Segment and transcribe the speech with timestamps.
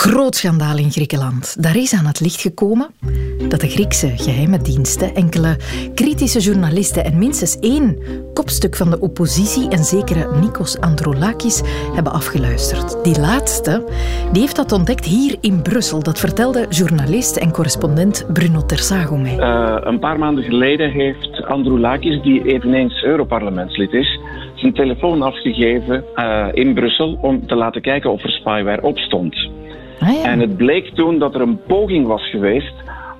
[0.00, 1.62] Groot schandaal in Griekenland.
[1.62, 2.88] Daar is aan het licht gekomen
[3.48, 5.56] dat de Griekse geheime diensten enkele
[5.94, 7.98] kritische journalisten en minstens één
[8.34, 11.62] kopstuk van de oppositie, een zekere Nikos Androulakis,
[11.94, 13.04] hebben afgeluisterd.
[13.04, 13.84] Die laatste
[14.32, 16.02] die heeft dat ontdekt hier in Brussel.
[16.02, 19.36] Dat vertelde journalist en correspondent Bruno Tersago mij.
[19.38, 24.18] Uh, een paar maanden geleden heeft Androulakis, die eveneens Europarlementslid is,
[24.54, 29.58] zijn telefoon afgegeven uh, in Brussel om te laten kijken of er spyware op stond.
[30.00, 30.24] Ah, ja.
[30.24, 32.72] En het bleek toen dat er een poging was geweest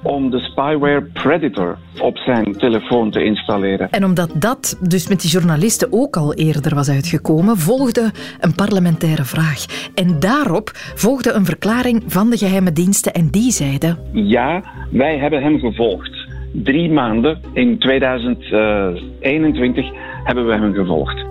[0.03, 3.91] om de spyware Predator op zijn telefoon te installeren.
[3.91, 9.25] En omdat dat dus met die journalisten ook al eerder was uitgekomen, volgde een parlementaire
[9.25, 9.65] vraag.
[9.95, 13.99] En daarop volgde een verklaring van de geheime diensten en die zeiden...
[14.13, 16.29] Ja, wij hebben hem gevolgd.
[16.53, 19.91] Drie maanden in 2021
[20.25, 21.25] hebben we hem gevolgd.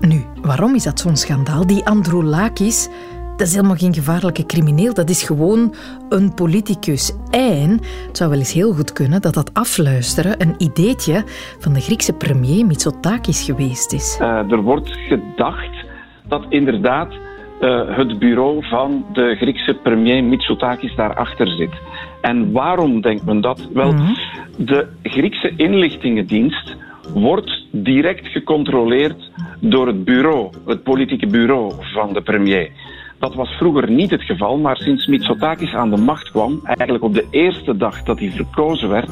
[0.00, 1.66] Nu, waarom is dat zo'n schandaal?
[1.66, 2.88] Die Androulakis
[3.36, 4.94] dat is helemaal geen gevaarlijke crimineel.
[4.94, 5.74] Dat is gewoon
[6.08, 7.12] een politicus.
[7.30, 7.70] En
[8.06, 11.22] het zou wel eens heel goed kunnen dat dat afluisteren een ideetje
[11.58, 14.18] van de Griekse premier Mitsotakis geweest is.
[14.20, 15.84] Uh, er wordt gedacht
[16.28, 17.12] dat inderdaad
[17.60, 21.72] uh, het bureau van de Griekse premier Mitsotakis daarachter zit.
[22.20, 23.68] En waarom denkt men dat?
[23.72, 24.16] Wel, mm -hmm.
[24.56, 26.76] de Griekse inlichtingendienst
[27.14, 29.30] wordt direct gecontroleerd
[29.60, 32.70] door het bureau, het politieke bureau van de premier.
[33.18, 37.14] Dat was vroeger niet het geval, maar sinds Mitsotakis aan de macht kwam, eigenlijk op
[37.14, 39.10] de eerste dag dat hij verkozen werd,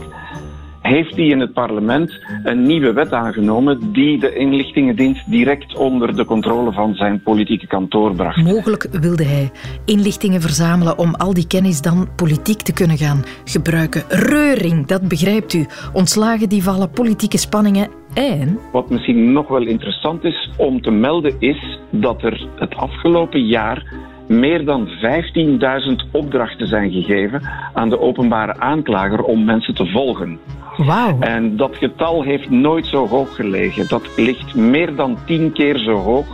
[0.81, 6.25] heeft hij in het parlement een nieuwe wet aangenomen die de inlichtingendienst direct onder de
[6.25, 8.43] controle van zijn politieke kantoor bracht.
[8.43, 9.51] Mogelijk wilde hij
[9.85, 14.03] inlichtingen verzamelen om al die kennis dan politiek te kunnen gaan gebruiken.
[14.09, 15.67] Reuring, dat begrijpt u.
[15.93, 18.59] Ontslagen die vallen, politieke spanningen en...
[18.73, 23.93] Wat misschien nog wel interessant is om te melden is dat er het afgelopen jaar
[24.29, 30.39] meer dan 15.000 opdrachten zijn gegeven aan de openbare aanklager om mensen te volgen.
[30.77, 31.21] Wauw.
[31.21, 33.89] En dat getal heeft nooit zo hoog gelegen.
[33.89, 36.27] Dat ligt meer dan 10 keer zo hoog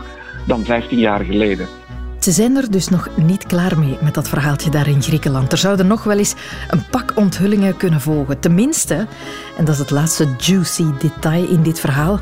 [0.46, 1.66] dan 15 jaar geleden.
[2.20, 5.52] Ze zijn er dus nog niet klaar mee met dat verhaaltje daar in Griekenland.
[5.52, 6.34] Er zouden nog wel eens
[6.68, 8.40] een pak onthullingen kunnen volgen.
[8.40, 9.06] Tenminste,
[9.56, 12.20] en dat is het laatste juicy detail in dit verhaal,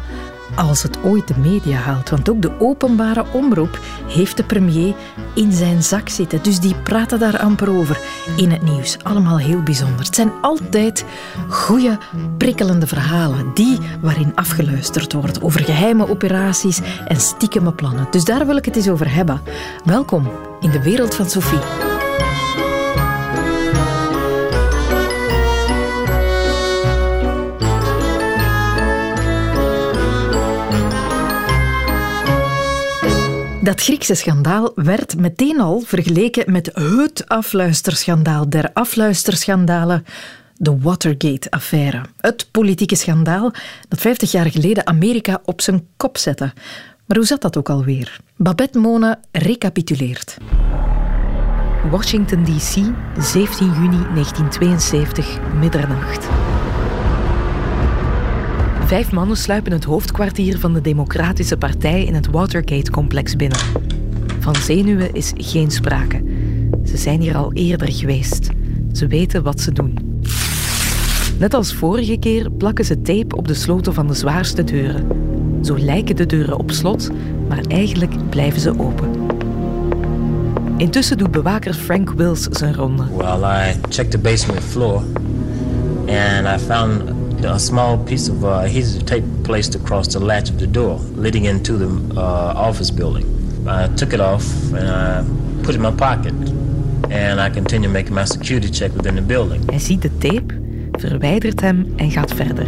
[0.54, 2.10] als het ooit de media haalt.
[2.10, 3.78] Want ook de openbare omroep
[4.08, 4.94] heeft de premier
[5.34, 6.42] in zijn zak zitten.
[6.42, 8.00] Dus die praten daar amper over
[8.36, 8.96] in het nieuws.
[9.02, 10.04] Allemaal heel bijzonder.
[10.04, 11.04] Het zijn altijd
[11.48, 11.98] goede,
[12.36, 13.50] prikkelende verhalen.
[13.54, 18.06] Die waarin afgeluisterd wordt over geheime operaties en stiekeme plannen.
[18.10, 19.40] Dus daar wil ik het eens over hebben.
[19.84, 20.30] Welkom
[20.60, 21.97] in de wereld van Sophie.
[33.68, 40.04] Dat Griekse schandaal werd meteen al vergeleken met het afluisterschandaal der afluisterschandalen,
[40.56, 42.00] de Watergate-affaire.
[42.20, 43.52] Het politieke schandaal
[43.88, 46.52] dat 50 jaar geleden Amerika op zijn kop zette.
[47.06, 48.20] Maar hoe zat dat ook alweer?
[48.36, 50.36] Babette Mone recapituleert.
[51.90, 52.74] Washington DC,
[53.18, 56.28] 17 juni 1972, middernacht.
[58.88, 63.58] Vijf mannen sluipen het hoofdkwartier van de Democratische Partij in het Watergate-complex binnen.
[64.38, 66.22] Van zenuwen is geen sprake.
[66.84, 68.48] Ze zijn hier al eerder geweest.
[68.92, 70.20] Ze weten wat ze doen.
[71.38, 75.06] Net als vorige keer plakken ze tape op de sloten van de zwaarste deuren.
[75.62, 77.10] Zo lijken de deuren op slot,
[77.48, 79.08] maar eigenlijk blijven ze open.
[80.76, 83.04] Intussen doet bewaker Frank Wills zijn ronde.
[83.16, 85.02] Well, I checked the basement floor
[86.06, 90.58] and I found a small piece of uh, adhesive tape placed across the latch of
[90.58, 93.24] the door, leading into the uh, office building.
[93.66, 95.24] I took it off and I
[95.62, 96.32] put it in my pocket.
[97.10, 99.70] And I continue making my security check within the building.
[99.70, 100.54] Hij ziet de tape,
[100.92, 102.66] verwijdert hem en gaat verder.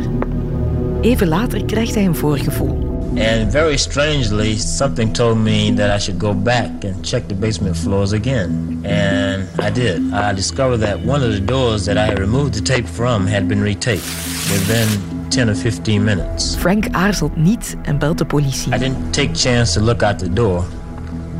[1.00, 2.89] Even later krijgt hij een voorgevoel.
[3.16, 7.76] And very strangely, something told me that I should go back and check the basement
[7.76, 8.82] floors again.
[8.84, 10.12] And I did.
[10.12, 13.48] I discovered that one of the doors that I had removed the tape from had
[13.48, 14.06] been retaped
[14.52, 16.56] within 10 or 15 minutes.
[16.56, 18.74] Frank aarzelt niet en belt de politie.
[18.74, 20.64] I didn't take chance to look out the door.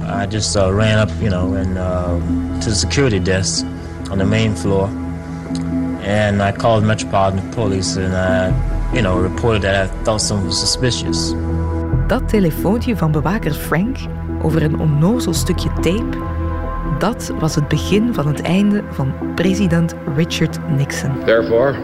[0.03, 3.65] I just uh, ran up, you know, and uh, to the security desk
[4.11, 4.89] on the main floor.
[6.03, 8.53] And I called Metropolitan Police and I,
[8.93, 11.33] you know, reported that I thought something was suspicious.
[12.11, 13.97] Dat telefoontje van bewaker Frank
[14.43, 16.19] over een onnozel stukje tape,
[16.99, 21.11] dat was het begin van het einde van president Richard Nixon.
[21.25, 21.75] Therefore,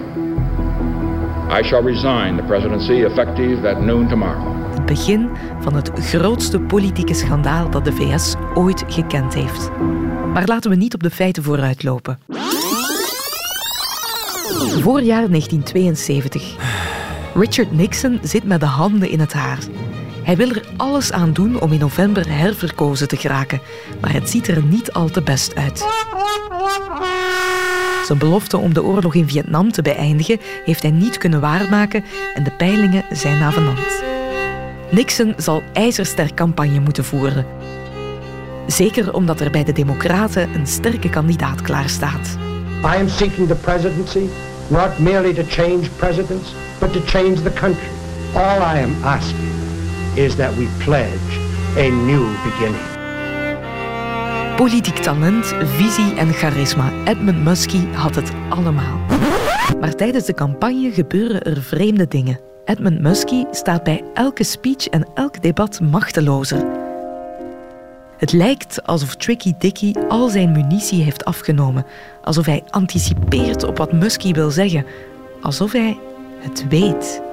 [1.60, 4.74] I shall resign the presidency effective at noon tomorrow.
[4.74, 5.28] Het begin
[5.60, 9.70] van het grootste politieke schandaal dat de VS ooit gekend heeft.
[10.32, 12.18] Maar laten we niet op de feiten vooruitlopen.
[14.80, 16.56] Voorjaar 1972.
[17.34, 19.58] Richard Nixon zit met de handen in het haar.
[20.26, 23.60] Hij wil er alles aan doen om in november herverkozen te geraken,
[24.00, 25.86] maar het ziet er niet al te best uit.
[28.06, 32.44] Zijn belofte om de oorlog in Vietnam te beëindigen heeft hij niet kunnen waarmaken en
[32.44, 34.02] de peilingen zijn navenant.
[34.90, 37.46] Nixon zal ijzersterk campagne moeten voeren.
[38.66, 42.36] Zeker omdat er bij de Democraten een sterke kandidaat klaar staat.
[42.84, 44.28] I am seeking the presidency
[44.68, 47.88] not merely to change presidents, but to change the country.
[48.34, 49.65] All I am asking
[50.16, 51.38] is that we pledge
[51.76, 52.94] a new beginning.
[54.56, 56.92] Politiek talent, visie en charisma.
[57.04, 58.98] Edmund Muskie had het allemaal.
[59.80, 62.40] Maar tijdens de campagne gebeuren er vreemde dingen.
[62.64, 66.64] Edmund Muskie staat bij elke speech en elk debat machtelozer.
[68.16, 71.86] Het lijkt alsof Tricky Dicky al zijn munitie heeft afgenomen.
[72.22, 74.86] Alsof hij anticipeert op wat Muskie wil zeggen.
[75.40, 75.98] Alsof hij
[76.40, 77.24] het weet.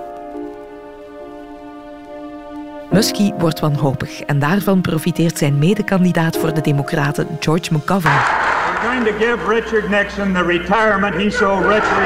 [2.93, 8.13] Muskie wordt wanhopig en daarvan profiteert zijn medekandidaat voor de Democraten, George McGovern.
[8.13, 12.05] We're going to give Richard Nixon the retirement he so richly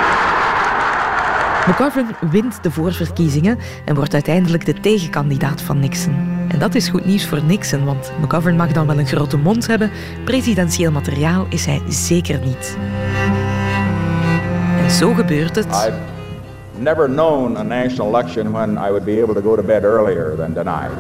[1.68, 6.16] McGovern wint de voorverkiezingen en wordt uiteindelijk de tegenkandidaat van Nixon.
[6.48, 9.68] En dat is goed nieuws voor Nixon, want McGovern mag dan wel een grote mond
[9.68, 9.92] hebben,
[10.26, 12.78] presidentieel materiaal is hij zeker niet.
[14.84, 15.92] En zo gebeurt het
[16.80, 20.36] never known a national election when I would be able to go to bed earlier
[20.36, 20.92] than tonight.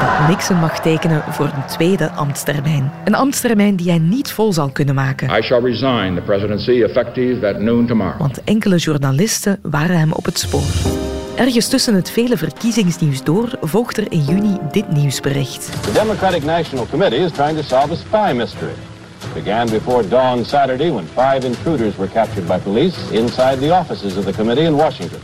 [0.00, 2.92] Dat Nixon mag tekenen voor een tweede ambtstermijn.
[3.04, 5.38] Een ambtstermijn die hij niet vol zal kunnen maken.
[5.38, 8.18] I shall resign the presidency effective at noon tomorrow.
[8.18, 10.96] Want enkele journalisten waren hem op het spoor.
[11.36, 15.82] Ergens tussen het vele verkiezingsnieuws door volgt er in juni dit nieuwsbericht.
[15.82, 18.87] The Democratic National Committee is trying to solve a spy mystery.
[19.34, 24.24] Began before dawn Saturday when five intruders were captured by police inside the offices of
[24.24, 25.20] the committee in Washington.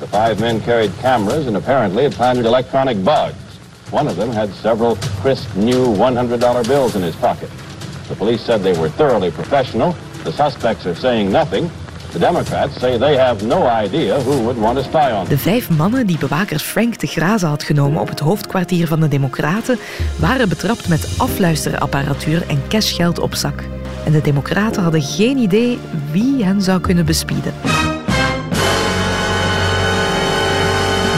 [0.00, 3.36] The five men carried cameras and apparently had planted electronic bugs.
[3.90, 7.50] One of them had several crisp new $100 bills in his pocket.
[8.08, 9.92] The police said they were thoroughly professional.
[10.24, 11.70] The suspects are saying nothing,
[12.16, 15.70] The Democrats say they have no idea who would want to spy on De vijf
[15.70, 19.78] mannen die bewaker Frank de Grazen had genomen op het hoofdkwartier van de Democraten
[20.18, 23.64] waren betrapt met afluisterapparatuur en cashgeld op zak.
[24.04, 25.78] En de Democraten hadden geen idee
[26.10, 27.52] wie hen zou kunnen bespieden.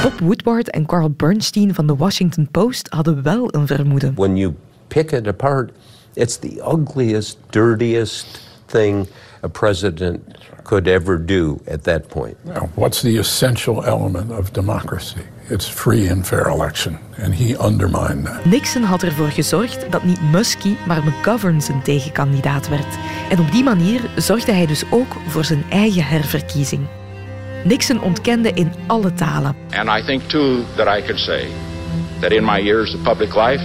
[0.02, 4.14] Bob Woodward en Carl Bernstein van de Washington Post hadden wel een vermoeden.
[4.14, 4.54] When you
[4.88, 5.72] pick it apart,
[6.14, 9.08] it's the ugliest, dirtiest thing
[9.44, 10.20] a president
[10.68, 12.36] could ever do at that point.
[12.44, 15.22] Now, what's the essential element of democracy?
[15.50, 16.98] It's free and fair election.
[17.16, 18.44] And he undermined that.
[18.44, 22.98] Nixon had ervoor gezorgd dat niet Muskie, maar McGovern zijn tegenkandidaat werd.
[23.30, 26.86] En op die manier zorgde hij dus ook voor zijn eigen herverkiezing.
[27.64, 29.56] Nixon ontkende in alle talen.
[29.70, 31.46] And I think too that I could say
[32.20, 33.64] that in my years of public life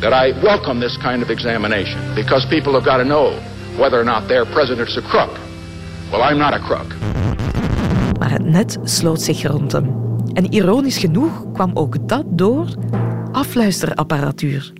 [0.00, 3.32] that I welcome this kind of examination because people have got to know
[3.78, 5.51] whether or not their president's a crook.
[6.12, 6.94] Well, I'm not a crook.
[8.18, 9.94] Maar het net sloot zich rond hem.
[10.32, 12.66] En ironisch genoeg kwam ook dat door
[13.32, 14.72] afluisterapparatuur.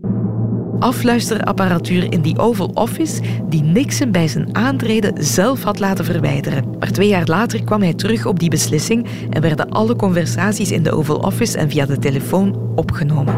[0.78, 6.76] Afluisterapparatuur in die Oval Office die Nixon bij zijn aantreden zelf had laten verwijderen.
[6.78, 10.82] Maar twee jaar later kwam hij terug op die beslissing en werden alle conversaties in
[10.82, 13.34] de Oval Office en via de telefoon opgenomen.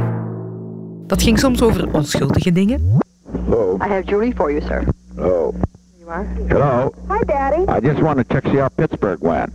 [1.06, 2.98] Dat ging soms over onschuldige dingen.
[3.44, 3.76] Hello.
[3.76, 4.84] I have Julie for you, sir.
[5.18, 5.54] Oh.
[6.04, 6.92] Hello.
[7.08, 7.64] Hi, Daddy.
[7.66, 9.50] I just want to check see how Pittsburgh went.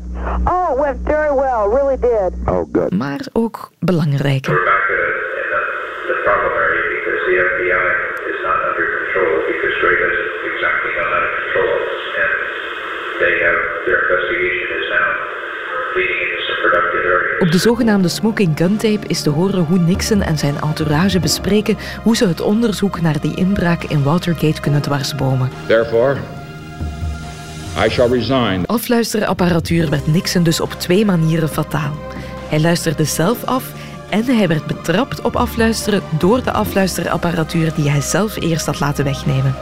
[0.47, 1.69] Oh, it went very well.
[1.69, 2.33] Really did.
[2.47, 2.91] Oh, good.
[2.91, 4.49] Maar ook belangrijke.
[4.51, 5.61] We're back to the,
[6.09, 7.85] the problem area because the FBI
[8.33, 10.17] is not under control because Greg has
[10.49, 11.75] exactly out of control
[12.23, 12.33] and
[13.21, 15.07] they have their investigation is now.
[17.39, 21.77] Op de zogenaamde smoking gun tape is te horen hoe Nixon en zijn entourage bespreken
[22.03, 25.49] hoe ze het onderzoek naar die inbraak in Watergate kunnen dwarsbomen.
[25.67, 26.17] Therefore,
[27.79, 28.61] I.
[28.65, 31.93] Afluisterapparatuur werd Nixon dus op twee manieren fataal.
[32.49, 33.63] Hij luisterde zelf af
[34.09, 39.03] en hij werd betrapt op afluisteren door de afluisterapparatuur die hij zelf eerst had laten
[39.03, 39.55] wegnemen.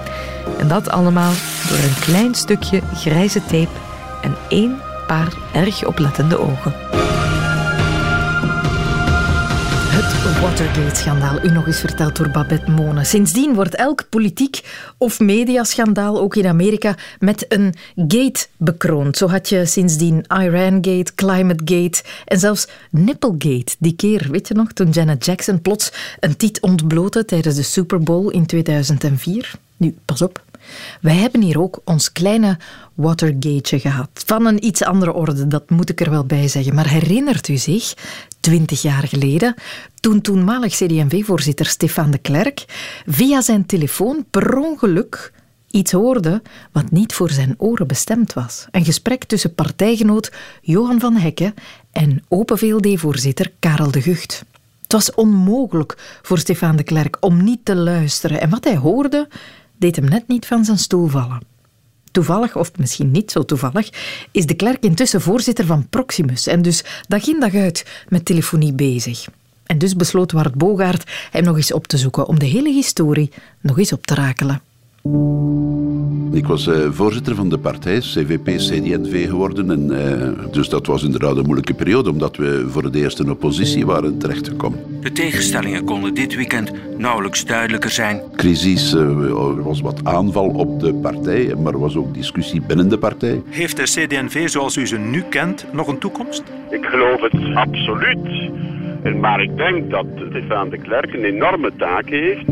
[0.58, 1.34] En dat allemaal
[1.70, 3.78] door een klein stukje grijze tape
[4.22, 7.07] en één paar erg oplettende ogen.
[10.42, 13.04] Watergate-schandaal, u nog eens verteld door Babette Mone.
[13.04, 14.62] Sindsdien wordt elk politiek
[14.98, 19.18] of mediaschandaal, ook in Amerika, met een gate bekroond.
[19.18, 23.76] Zo had je sindsdien Irangate, Climategate en zelfs Nipplegate.
[23.80, 28.00] Die keer, weet je nog, toen Janet Jackson plots een tiet ontblootte tijdens de Super
[28.00, 29.52] Bowl in 2004.
[29.78, 30.44] Nu, pas op,
[31.02, 32.58] wij hebben hier ook ons kleine
[32.94, 34.10] Watergate gehad.
[34.14, 36.76] Van een iets andere orde, dat moet ik er wel bij zeggen.
[36.76, 37.94] Maar herinnert u zich,
[38.48, 39.54] twintig jaar geleden,
[40.00, 42.66] toen toenmalig CD&V-voorzitter Stefan de Klerk
[43.06, 45.34] via zijn telefoon per ongeluk
[45.72, 48.68] iets hoorde wat niet voor zijn oren bestemd was.
[48.72, 51.54] Een gesprek tussen partijgenoot Johan van Hekken
[51.92, 54.44] en Open VLD-voorzitter Karel de Gucht.
[54.82, 58.42] Het was onmogelijk voor Stefan de Klerk om niet te luisteren.
[58.42, 59.28] En wat hij hoorde,
[59.78, 61.57] deed hem net niet van zijn stoel vallen.
[62.12, 63.90] Toevallig, of misschien niet zo toevallig,
[64.32, 68.74] is de klerk intussen voorzitter van Proximus en dus dag in dag uit met telefonie
[68.74, 69.28] bezig.
[69.66, 73.32] En dus besloot Wart Bogaert hem nog eens op te zoeken om de hele historie
[73.62, 74.62] nog eens op te rakelen.
[76.32, 79.72] Ik was uh, voorzitter van de partij, CVP-CD&V geworden.
[79.72, 83.32] En, uh, dus dat was inderdaad een moeilijke periode, omdat we voor het eerst in
[83.32, 84.80] oppositie waren terechtgekomen.
[85.02, 88.22] De tegenstellingen konden dit weekend nauwelijks duidelijker zijn.
[88.36, 92.90] Crisis, uh, er was wat aanval op de partij, maar er was ook discussie binnen
[92.90, 93.42] de partij.
[93.50, 96.44] Heeft de CD&V zoals u ze nu kent nog een toekomst?
[96.70, 98.50] Ik geloof het absoluut.
[99.20, 102.48] Maar ik denk dat Stefan de Klerk een enorme taak heeft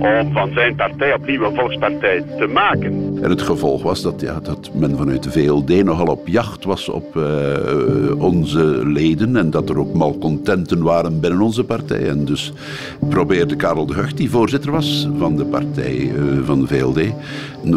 [0.00, 3.18] om van zijn partij opnieuw een volkspartij te maken.
[3.22, 6.88] En het gevolg was dat, ja, dat men vanuit de VLD nogal op jacht was
[6.88, 12.08] op uh, onze leden en dat er ook malcontenten waren binnen onze partij.
[12.08, 12.52] En dus
[13.08, 16.12] probeerde Karel de Hucht, die voorzitter was van de partij uh,
[16.44, 17.12] van de VLD,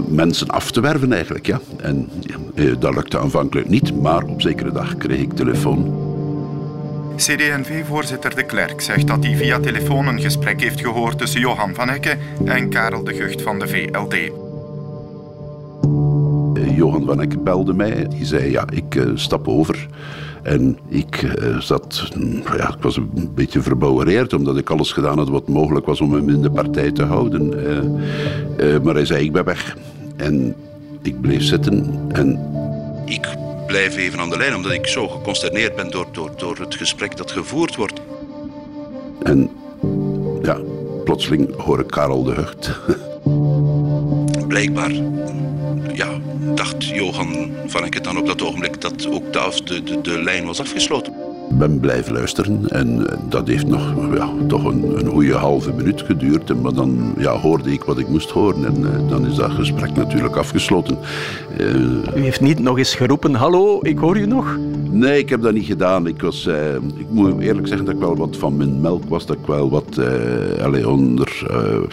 [0.08, 1.46] mensen af te werven eigenlijk.
[1.46, 1.60] Ja.
[1.82, 2.10] En
[2.56, 6.13] ja, dat lukte aanvankelijk niet, maar op zekere dag kreeg ik telefoon.
[7.16, 11.90] CD&V-voorzitter De Klerk zegt dat hij via telefoon een gesprek heeft gehoord tussen Johan van
[11.90, 14.16] Hekken en Karel de Gucht van de VLD.
[16.76, 18.08] Johan van Hekken belde mij.
[18.10, 19.88] Die zei, ja, ik uh, stap over.
[20.44, 22.10] En ik uh, zat,
[22.58, 26.14] ja, ik was een beetje verbouwereerd, omdat ik alles gedaan had wat mogelijk was om
[26.14, 27.54] hem in de partij te houden.
[28.58, 29.78] Uh, maar hij zei, ik ben weg.
[30.16, 30.56] En
[31.02, 32.40] ik bleef zitten en
[33.06, 33.28] ik
[33.74, 37.18] blijf even aan de lijn, omdat ik zo geconsterneerd ben door, door, door het gesprek
[37.18, 38.02] dat gevoerd wordt.
[39.24, 39.52] En
[40.42, 40.58] ja,
[41.04, 42.80] plotseling hoor ik Karel de Hucht.
[44.54, 44.92] Blijkbaar
[45.94, 46.10] ja,
[46.56, 50.46] dacht Johan van Ecken dan op dat ogenblik dat ook de, de, de, de lijn
[50.46, 51.33] was afgesloten.
[51.54, 56.02] Ik ben blijven luisteren en dat heeft nog ja, toch een, een goede halve minuut
[56.02, 56.62] geduurd.
[56.62, 59.96] Maar dan ja, hoorde ik wat ik moest horen en uh, dan is dat gesprek
[59.96, 60.98] natuurlijk afgesloten.
[61.60, 64.58] Uh, U heeft niet nog eens geroepen, hallo, ik hoor u nog?
[64.90, 66.08] Nee, ik heb dat niet gedaan.
[66.08, 69.26] Ik, was, uh, ik moet eerlijk zeggen dat ik wel wat van mijn melk was.
[69.26, 70.00] Dat ik wel wat
[70.62, 71.46] allez, onder...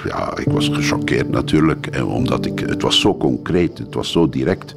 [0.05, 4.75] ja, ik was gechoqueerd natuurlijk, omdat ik, het was zo concreet, het was zo direct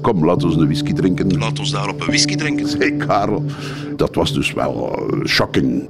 [0.00, 1.38] kom, laat ons een whisky drinken.
[1.38, 2.68] Laat ons daarop een whisky drinken.
[2.68, 3.44] Zei Karel.
[3.96, 5.88] Dat was dus wel shocking.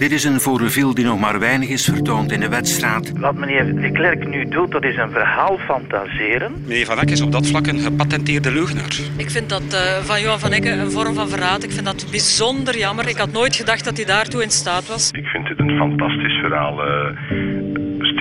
[0.00, 3.12] Dit is een vaudeville die nog maar weinig is vertoond in de wedstraat.
[3.18, 6.52] Wat meneer de Klerk nu doet, dat is een verhaal fantaseren.
[6.66, 8.98] Meneer Van Eck is op dat vlak een gepatenteerde leugenaar.
[9.16, 11.64] Ik vind dat uh, van Johan Van Ecken een vorm van verraad.
[11.64, 13.08] Ik vind dat bijzonder jammer.
[13.08, 15.10] Ik had nooit gedacht dat hij daartoe in staat was.
[15.10, 16.86] Ik vind dit een fantastisch verhaal.
[16.86, 17.79] Uh,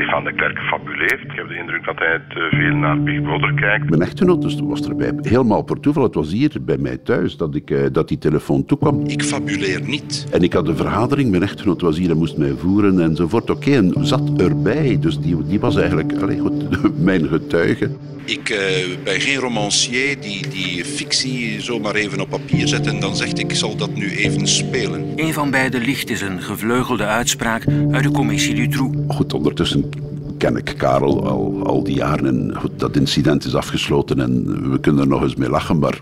[0.09, 1.21] Stefan de Klerk fabuleert.
[1.21, 3.89] Ik heb de indruk dat hij te veel naar Big Brother kijkt.
[3.89, 5.11] Mijn echtgenoot dus was erbij.
[5.21, 6.03] Helemaal per toeval.
[6.03, 9.05] Het was hier bij mij thuis dat, ik, uh, dat die telefoon toekwam.
[9.05, 10.27] Ik fabuleer niet.
[10.31, 11.29] En ik had een vergadering.
[11.29, 13.49] Mijn echtgenoot was hier en moest mij voeren enzovoort.
[13.49, 14.97] Oké, okay, en zat erbij.
[14.99, 16.63] Dus die, die was eigenlijk allez, goed,
[17.09, 17.89] mijn getuige.
[18.29, 18.57] Ik uh,
[19.03, 23.53] ben geen romancier die, die fictie zomaar even op papier zet en dan zegt ik
[23.53, 25.11] zal dat nu even spelen.
[25.15, 28.97] Een van beide ligt is een gevleugelde uitspraak uit de commissie Dutroux.
[29.07, 29.89] Goed, ondertussen
[30.37, 34.79] ken ik Karel al, al die jaren en goed, dat incident is afgesloten en we
[34.79, 36.01] kunnen er nog eens mee lachen, maar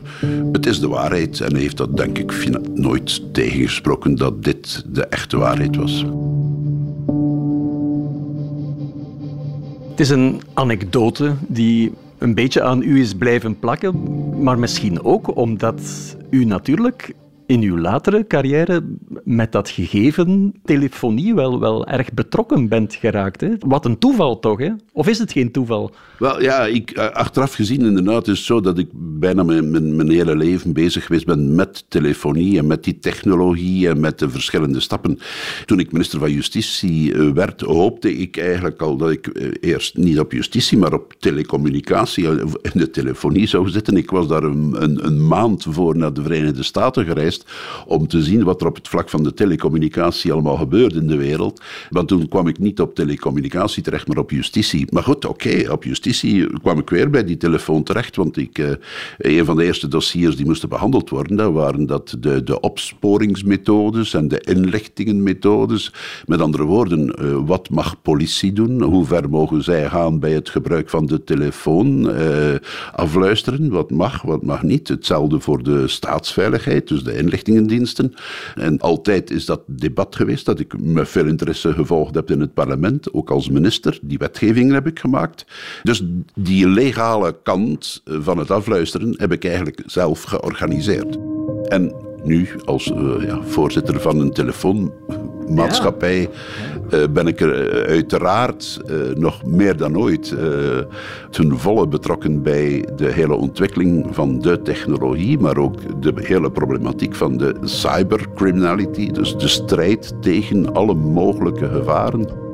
[0.51, 5.05] het is de waarheid en hij heeft dat denk ik nooit tegengesproken dat dit de
[5.05, 6.05] echte waarheid was.
[9.89, 13.93] Het is een anekdote die een beetje aan u is blijven plakken,
[14.43, 15.81] maar misschien ook omdat
[16.29, 17.13] u natuurlijk
[17.47, 18.83] in uw latere carrière
[19.23, 23.41] met dat gegeven telefonie wel, wel erg betrokken bent geraakt.
[23.41, 23.49] Hè?
[23.59, 24.71] Wat een toeval toch, hè?
[24.93, 25.91] Of is het geen toeval?
[26.19, 30.09] Wel ja, ik, eh, achteraf gezien inderdaad is het zo dat ik bijna mijn, mijn,
[30.09, 34.79] hele leven bezig geweest ben met telefonie en met die technologie en met de verschillende
[34.79, 35.19] stappen.
[35.65, 39.97] Toen ik minister van Justitie eh, werd, hoopte ik eigenlijk al dat ik eh, eerst
[39.97, 42.27] niet op justitie, maar op telecommunicatie
[42.61, 43.97] in de telefonie zou zitten.
[43.97, 47.36] Ik was daar een, een, een maand voor naar de Verenigde Staten gereisd
[47.85, 51.17] om te zien wat er op het vlak van de telecommunicatie allemaal gebeurt in de
[51.17, 51.61] wereld.
[51.89, 54.87] Want toen kwam ik niet op telecommunicatie terecht, maar op justitie.
[54.89, 58.69] Maar goed, oké, op justitie kwam ik weer bij die telefoon terecht, want ik, uh,
[59.17, 64.13] een van de eerste dossiers die moesten behandeld worden, dat waren dat de, de opsporingsmethodes
[64.13, 65.93] en de inlichtingenmethodes.
[66.25, 68.81] Met andere woorden, uh, wat mag politie doen?
[68.81, 72.09] Hoe ver mogen zij gaan bij het gebruik van de telefoon?
[72.09, 72.55] Uh,
[72.93, 74.87] afluisteren, wat mag, wat mag niet.
[74.87, 78.13] Hetzelfde voor de staatsveiligheid, dus de inlichtingendiensten.
[78.55, 82.53] En altijd is dat debat geweest dat ik met veel interesse gevolgd heb in het
[82.53, 83.99] parlement, ook als minister.
[84.01, 85.45] Die wetgeving heb ik gemaakt.
[85.83, 86.03] Dus
[86.35, 91.17] die legale kant van het afluisteren heb ik eigenlijk zelf georganiseerd.
[91.67, 91.93] En
[92.23, 96.29] nu, als uh, ja, voorzitter van een telefoonmaatschappij,
[96.89, 100.35] ben ik er uiteraard uh, nog meer dan ooit
[101.29, 107.15] ten volle betrokken bij de hele ontwikkeling van de technologie, maar ook de hele problematiek
[107.15, 112.46] van de cybercriminality, dus de strijd tegen alle mogelijke gevaren.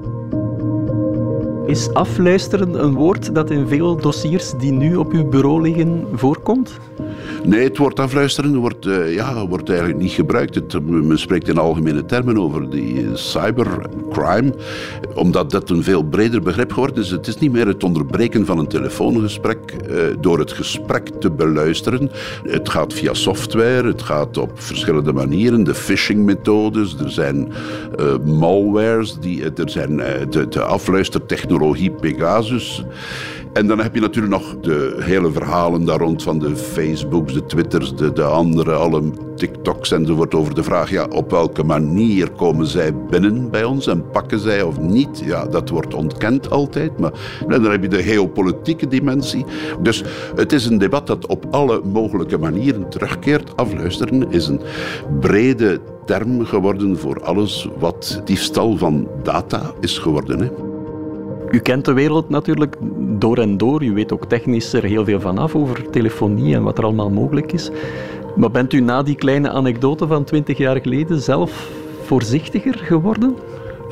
[1.66, 6.80] Is afluisteren een woord dat in veel dossiers die nu op uw bureau liggen voorkomt?
[7.44, 10.56] Nee, het woord afluisteren wordt, uh, ja, wordt eigenlijk niet gebruikt.
[10.56, 14.54] Het, men spreekt in algemene termen over die cybercrime,
[15.16, 17.10] omdat dat een veel breder begrip geworden is.
[17.10, 19.76] Het is niet meer het onderbreken van een telefoongesprek
[20.20, 22.12] door het gesprek te beluisteren.
[22.44, 25.64] Het gaat via software, het gaat op verschillende manieren.
[25.64, 27.54] De phishing-methodes, er zijn
[28.24, 29.98] malwares, die, er zijn
[30.30, 30.62] de, de
[31.54, 32.84] afluistertechnologie Pegasus.
[33.54, 37.46] En dan heb je natuurlijk nog de hele verhalen daar rond van de Facebooks, de
[37.46, 39.02] Twitters, de, de andere, alle
[39.36, 44.10] TikToks enzovoort over de vraag, ja, op welke manier komen zij binnen bij ons en
[44.12, 45.22] pakken zij of niet?
[45.26, 47.12] Ja, dat wordt ontkend altijd, maar
[47.48, 49.46] dan heb je de geopolitieke dimensie.
[49.82, 50.04] Dus
[50.36, 53.58] het is een debat dat op alle mogelijke manieren terugkeert.
[53.58, 54.62] Afluisteren is een
[55.20, 60.40] brede term geworden voor alles wat diefstal van data is geworden.
[60.40, 60.73] Hè.
[61.54, 63.84] U kent de wereld natuurlijk door en door.
[63.84, 67.10] U weet ook technisch er heel veel van af over telefonie en wat er allemaal
[67.10, 67.70] mogelijk is.
[68.36, 71.70] Maar bent u na die kleine anekdote van 20 jaar geleden zelf
[72.04, 73.36] voorzichtiger geworden?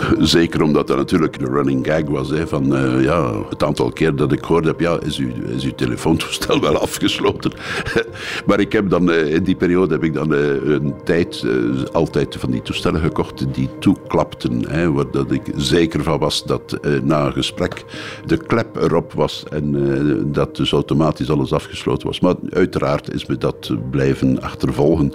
[0.20, 2.30] Zeker omdat dat natuurlijk de running gag was.
[2.30, 5.64] Hè, van, uh, ja, het aantal keer dat ik gehoord heb, ja, is, uw, is
[5.64, 7.52] uw telefoontoestel wel afgesloten?
[8.48, 11.46] maar ik heb dan, uh, in die periode heb ik dan uh, een tijd
[11.92, 14.70] altijd van die toestellen gekocht die toeklapten.
[14.70, 17.86] Hè, waar dat ik zeker van was dat na een gesprek
[18.26, 22.20] de klep erop was en dat dus automatisch alles afgesloten was.
[22.20, 25.14] Maar uiteraard is me dat blijven achtervolgen.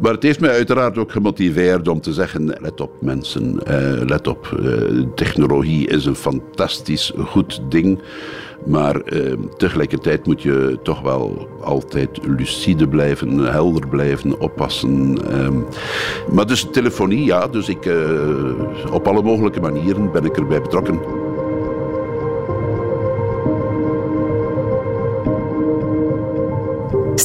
[0.00, 3.60] Maar het heeft mij uiteraard ook gemotiveerd om te zeggen, let op mensen,
[4.06, 8.00] let op, uh, technologie is een fantastisch goed ding.
[8.64, 15.18] Maar uh, tegelijkertijd moet je toch wel altijd lucide blijven, helder blijven, oppassen.
[15.30, 15.48] Uh,
[16.32, 17.46] maar dus telefonie, ja.
[17.46, 21.25] Dus ik, uh, op alle mogelijke manieren ben ik erbij betrokken.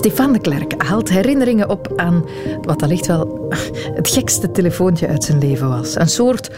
[0.01, 2.25] Stefan de Klerk haalt herinneringen op aan
[2.61, 3.53] wat allicht wel
[3.95, 5.95] het gekste telefoontje uit zijn leven was.
[5.95, 6.49] Een soort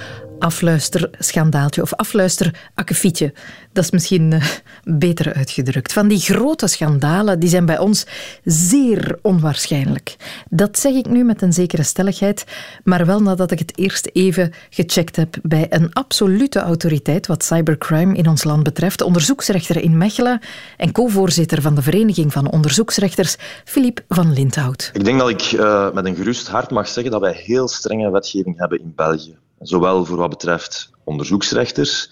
[0.44, 3.34] afluisterschandaaltje of afluisterakkefietje.
[3.72, 4.44] Dat is misschien uh,
[4.84, 5.94] beter uitgedrukt.
[5.94, 8.06] Van die grote schandalen die zijn bij ons
[8.44, 10.16] zeer onwaarschijnlijk.
[10.50, 12.44] Dat zeg ik nu met een zekere stelligheid,
[12.84, 18.16] maar wel nadat ik het eerst even gecheckt heb bij een absolute autoriteit wat cybercrime
[18.16, 20.40] in ons land betreft, onderzoeksrechter in Mechelen
[20.78, 24.90] en co-voorzitter van de Vereniging van Onderzoeksrechters, Filip van Lindhout.
[24.94, 28.12] Ik denk dat ik uh, met een gerust hart mag zeggen dat wij heel strenge
[28.12, 29.42] wetgeving hebben in België.
[29.64, 32.12] Zowel voor wat betreft onderzoeksrechters,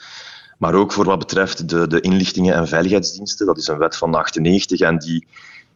[0.57, 3.45] maar ook voor wat betreft de, de inlichtingen- en veiligheidsdiensten.
[3.45, 5.27] Dat is een wet van 98 en die,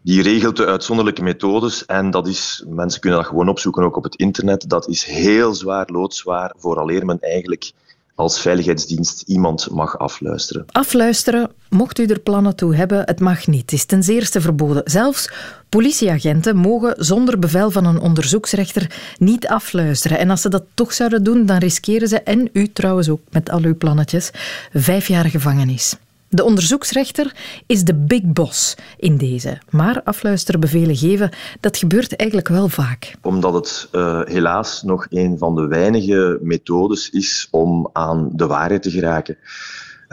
[0.02, 1.86] die regelt de uitzonderlijke methodes.
[1.86, 4.70] En dat is, mensen kunnen dat gewoon opzoeken ook op het internet.
[4.70, 7.72] Dat is heel zwaar, loodzwaar, vooraleer men eigenlijk
[8.15, 10.65] als veiligheidsdienst iemand mag afluisteren.
[10.71, 13.62] Afluisteren, mocht u er plannen toe hebben, het mag niet.
[13.62, 14.82] Het is ten zeerste verboden.
[14.86, 15.32] Zelfs
[15.69, 20.17] politieagenten mogen zonder bevel van een onderzoeksrechter niet afluisteren.
[20.17, 23.49] En als ze dat toch zouden doen, dan riskeren ze, en u trouwens ook met
[23.49, 24.32] al uw plannetjes,
[24.73, 25.95] vijf jaar gevangenis.
[26.36, 29.58] De onderzoeksrechter is de big boss in deze.
[29.69, 33.15] Maar afluisterbevelen geven, dat gebeurt eigenlijk wel vaak.
[33.21, 38.82] Omdat het uh, helaas nog een van de weinige methodes is om aan de waarheid
[38.82, 39.38] te geraken.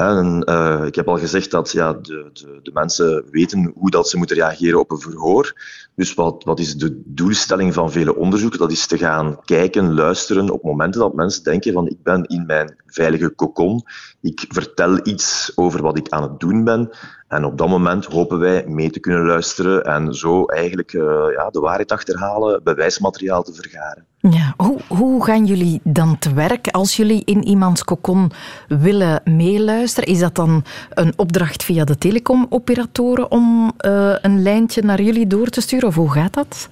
[0.08, 4.08] En, uh, ik heb al gezegd dat ja, de, de, de, mensen weten hoe dat
[4.08, 5.60] ze moeten reageren op een verhoor.
[5.94, 8.58] Dus wat, wat is de doelstelling van vele onderzoeken?
[8.58, 12.46] Dat is te gaan kijken, luisteren op momenten dat mensen denken van ik ben in
[12.46, 13.82] mijn veilige kokon,
[14.20, 16.90] ik vertel iets over wat ik aan het doen ben
[17.32, 21.02] en op dat moment hopen wij mee te kunnen luisteren en zo eigenlijk uh,
[21.36, 24.04] ja, de waarheid achterhalen, bewijsmateriaal te vergaren.
[24.18, 28.30] Ja, hoe, hoe gaan jullie dan te werk als jullie in iemands kokon
[28.68, 30.08] willen meeluisteren?
[30.08, 35.48] Is dat dan een opdracht via de telecomoperatoren om uh, een lijntje naar jullie door
[35.48, 36.68] te sturen of hoe gaat dat?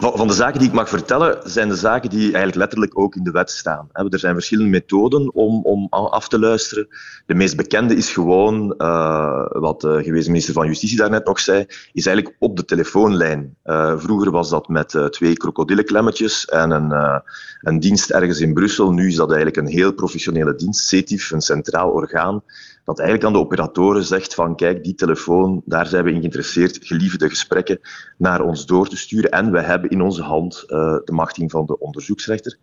[0.00, 3.22] Van de zaken die ik mag vertellen, zijn de zaken die eigenlijk letterlijk ook in
[3.22, 3.88] de wet staan.
[3.92, 6.88] Er zijn verschillende methoden om, om af te luisteren.
[7.26, 11.64] De meest bekende is gewoon, uh, wat de gewezen minister van Justitie daarnet nog zei,
[11.92, 13.56] is eigenlijk op de telefoonlijn.
[13.64, 17.22] Uh, vroeger was dat met twee krokodillenklemmetjes en een,
[17.60, 18.92] een dienst ergens in Brussel.
[18.92, 22.42] Nu is dat eigenlijk een heel professionele dienst, CETIF, een centraal orgaan,
[22.90, 26.78] dat eigenlijk aan de operatoren zegt van kijk, die telefoon, daar zijn we in geïnteresseerd,
[26.82, 27.80] geliefde gesprekken
[28.18, 29.30] naar ons door te sturen.
[29.30, 32.56] En we hebben in onze hand uh, de machting van de onderzoeksrechter.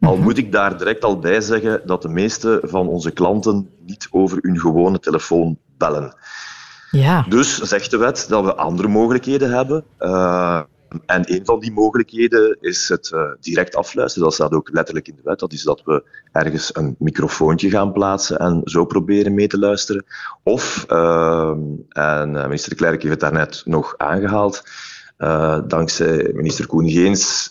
[0.00, 4.08] Al moet ik daar direct al bij zeggen dat de meeste van onze klanten niet
[4.10, 6.14] over hun gewone telefoon bellen.
[6.90, 7.26] Ja.
[7.28, 9.84] Dus zegt de wet dat we andere mogelijkheden hebben.
[9.98, 10.60] Uh,
[11.06, 14.24] en een van die mogelijkheden is het uh, direct afluisteren.
[14.24, 15.38] Dat staat ook letterlijk in de wet.
[15.38, 20.04] Dat is dat we ergens een microfoontje gaan plaatsen en zo proberen mee te luisteren.
[20.42, 21.54] Of, uh,
[21.88, 24.62] en minister Klerk heeft het daarnet nog aangehaald,
[25.18, 27.48] uh, dankzij minister Koen Geens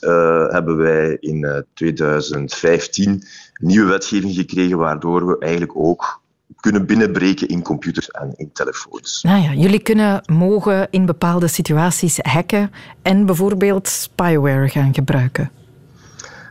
[0.49, 3.23] hebben wij in 2015
[3.61, 6.21] nieuwe wetgeving gekregen, waardoor we eigenlijk ook
[6.59, 9.23] kunnen binnenbreken in computers en in telefoons.
[9.23, 15.51] Nou ja, jullie kunnen mogen in bepaalde situaties hacken en bijvoorbeeld spyware gaan gebruiken.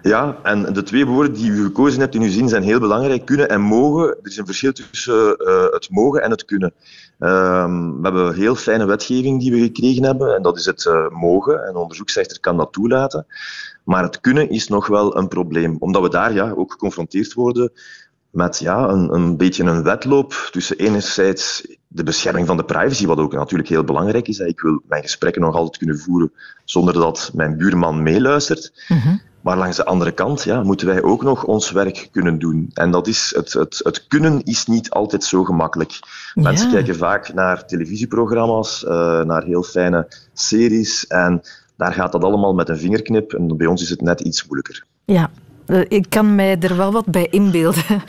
[0.03, 3.25] Ja, en de twee woorden die u gekozen hebt in uw zin zijn heel belangrijk.
[3.25, 4.09] Kunnen en mogen.
[4.09, 6.73] Er is een verschil tussen uh, het mogen en het kunnen.
[7.18, 10.35] Uh, we hebben heel fijne wetgeving die we gekregen hebben.
[10.37, 11.66] En dat is het uh, mogen.
[11.66, 13.27] En de onderzoeksrechter kan dat toelaten.
[13.85, 15.77] Maar het kunnen is nog wel een probleem.
[15.79, 17.73] Omdat we daar ja, ook geconfronteerd worden
[18.31, 23.19] met ja, een, een beetje een wedloop tussen enerzijds de bescherming van de privacy, wat
[23.19, 24.38] ook natuurlijk heel belangrijk is.
[24.38, 26.33] Ik wil mijn gesprekken nog altijd kunnen voeren
[26.64, 28.85] zonder dat mijn buurman meeluistert.
[28.88, 29.21] Mm -hmm.
[29.41, 32.71] Maar langs de andere kant ja, moeten wij ook nog ons werk kunnen doen.
[32.75, 35.91] En dat is het, het, het kunnen is niet altijd zo gemakkelijk.
[36.35, 36.43] Ja.
[36.43, 38.91] Mensen kijken vaak naar televisieprogramma's, uh,
[39.23, 41.07] naar heel fijne series.
[41.07, 41.41] En
[41.77, 43.33] daar gaat dat allemaal met een vingerknip.
[43.33, 44.85] En bij ons is het net iets moeilijker.
[45.05, 45.31] Ja,
[45.88, 47.83] ik kan mij er wel wat bij inbeelden.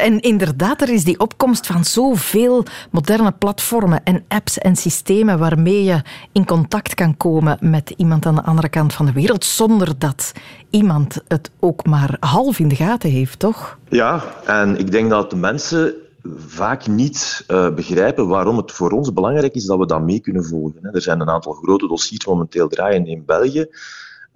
[0.00, 5.84] En inderdaad, er is die opkomst van zoveel moderne platformen en apps en systemen waarmee
[5.84, 9.98] je in contact kan komen met iemand aan de andere kant van de wereld, zonder
[9.98, 10.32] dat
[10.70, 13.78] iemand het ook maar half in de gaten heeft, toch?
[13.88, 15.94] Ja, en ik denk dat de mensen
[16.34, 20.44] vaak niet uh, begrijpen waarom het voor ons belangrijk is dat we dat mee kunnen
[20.44, 20.88] volgen.
[20.92, 23.66] Er zijn een aantal grote dossiers momenteel draaien in België.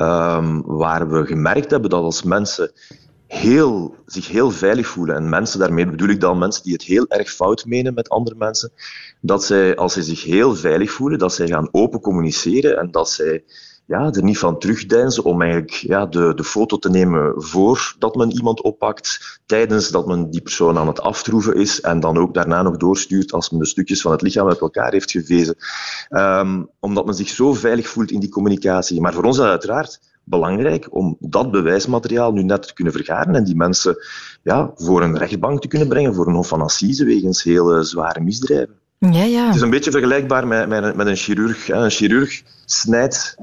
[0.02, 2.72] Um, waar we gemerkt hebben dat als mensen
[3.26, 7.06] heel, zich heel veilig voelen, en mensen, daarmee bedoel ik dan mensen die het heel
[7.08, 8.72] erg fout menen met andere mensen,
[9.20, 13.10] dat zij, als zij zich heel veilig voelen, dat zij gaan open communiceren en dat
[13.10, 13.44] zij
[13.90, 18.30] ja, er niet van terugdeinzen om eigenlijk ja, de, de foto te nemen voordat men
[18.30, 22.62] iemand oppakt, tijdens dat men die persoon aan het aftroeven is en dan ook daarna
[22.62, 25.56] nog doorstuurt als men de stukjes van het lichaam uit elkaar heeft gevezen.
[26.10, 29.00] Um, omdat men zich zo veilig voelt in die communicatie.
[29.00, 33.34] Maar voor ons is dat uiteraard belangrijk om dat bewijsmateriaal nu net te kunnen vergaren
[33.34, 33.96] en die mensen
[34.42, 38.20] ja, voor een rechtbank te kunnen brengen, voor een hof van assise wegens heel zware
[38.20, 38.74] misdrijven.
[38.98, 39.46] Ja, ja.
[39.46, 41.68] Het is een beetje vergelijkbaar met, met, met een chirurg.
[41.68, 43.36] Een chirurg snijdt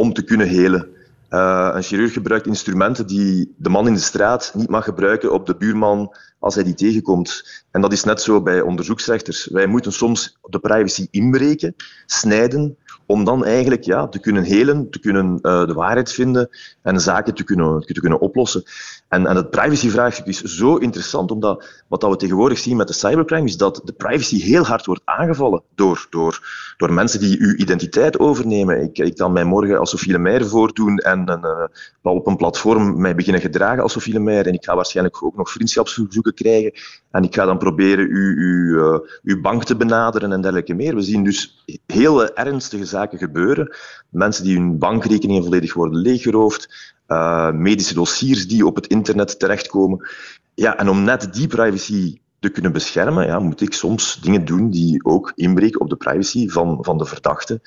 [0.00, 0.88] om te kunnen helen.
[1.30, 5.46] Uh, een chirurg gebruikt instrumenten die de man in de straat niet mag gebruiken op
[5.46, 7.62] de buurman als hij die tegenkomt.
[7.70, 9.46] En dat is net zo bij onderzoeksrechters.
[9.46, 11.74] Wij moeten soms de privacy inbreken,
[12.06, 12.76] snijden,
[13.10, 16.48] om dan eigenlijk ja, te kunnen helen, te kunnen uh, de waarheid vinden
[16.82, 18.62] en zaken te kunnen, te kunnen oplossen.
[19.08, 23.46] En, en het privacyvraagstuk is zo interessant, omdat wat we tegenwoordig zien met de cybercrime
[23.46, 28.18] is dat de privacy heel hard wordt aangevallen door, door, door mensen die uw identiteit
[28.18, 28.82] overnemen.
[28.82, 31.64] Ik, ik kan mij morgen als Sophie Lemaier voordoen en uh,
[32.02, 35.50] op een platform mij beginnen gedragen als Sophie Lemaier en ik ga waarschijnlijk ook nog
[35.50, 36.72] vriendschapsverzoeken krijgen
[37.10, 40.94] en ik ga dan proberen u, u, uh, uw bank te benaderen en dergelijke meer.
[40.94, 43.76] We zien dus heel ernstige zaken gebeuren.
[44.08, 50.08] Mensen die hun bankrekeningen volledig worden leeggeroofd, uh, medische dossiers die op het internet terechtkomen.
[50.54, 54.70] Ja, en om net die privacy te kunnen beschermen, ja, moet ik soms dingen doen
[54.70, 57.60] die ook inbreken op de privacy van, van de verdachte.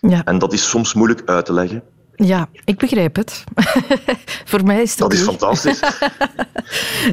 [0.00, 0.24] Ja.
[0.24, 1.82] En dat is soms moeilijk uit te leggen.
[2.22, 3.44] Ja, ik begrijp het.
[4.50, 5.80] Voor mij is het Dat is fantastisch.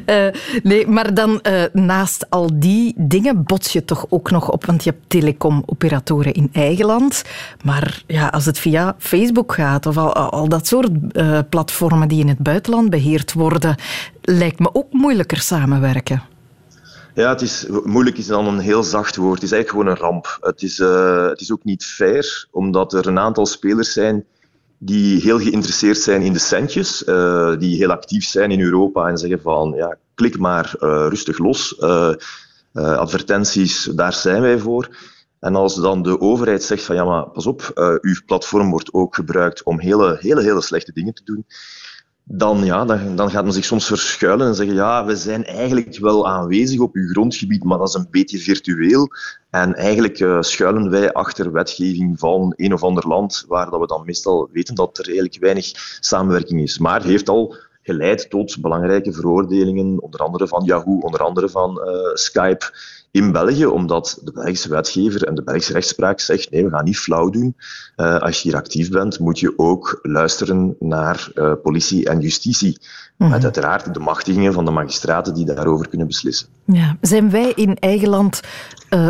[0.05, 0.27] Eh,
[0.63, 4.83] nee, maar dan eh, naast al die dingen bots je toch ook nog op, want
[4.83, 7.23] je hebt telecomoperatoren in eigen land.
[7.63, 12.19] Maar ja, als het via Facebook gaat of al, al dat soort eh, platformen die
[12.19, 13.75] in het buitenland beheerd worden,
[14.21, 16.23] lijkt me ook moeilijker samenwerken.
[17.13, 19.33] Ja, het is, moeilijk is dan een heel zacht woord.
[19.33, 20.37] Het is eigenlijk gewoon een ramp.
[20.41, 24.25] Het is, het is ook niet fair, omdat er een aantal spelers zijn
[24.77, 29.17] die heel geïnteresseerd zijn in de centjes, eh, die heel actief zijn in Europa en
[29.17, 31.77] zeggen van, ja, klik maar eh, rustig los.
[31.77, 32.13] Eh,
[32.73, 34.97] advertenties, daar zijn wij voor.
[35.39, 39.15] En als dan de overheid zegt van, ja, maar pas op, uw platform wordt ook
[39.15, 41.45] gebruikt om hele, hele, hele slechte dingen te doen,
[42.29, 45.97] dan, ja, dan, dan gaat men zich soms verschuilen en zeggen ja, we zijn eigenlijk
[45.97, 49.09] wel aanwezig op uw grondgebied, maar dat is een beetje virtueel.
[49.49, 53.87] En eigenlijk eh, schuilen wij achter wetgeving van een of ander land, waar dat we
[53.87, 56.77] dan meestal weten dat er eigenlijk weinig samenwerking is.
[56.77, 57.55] Maar heeft al
[57.87, 62.65] geleid tot belangrijke veroordelingen, onder andere van Yahoo, onder andere van eh, Skype
[63.11, 66.97] in België, omdat de Belgische wetgever en de Belgische rechtspraak zegt nee, we gaan niet
[66.97, 67.55] flauw doen.
[67.95, 72.77] Eh, als je hier actief bent, moet je ook luisteren naar eh, politie en justitie.
[73.17, 76.47] Met uiteraard de machtigingen van de magistraten die daarover kunnen beslissen.
[76.65, 76.97] Ja.
[77.01, 78.41] Zijn wij in eigen land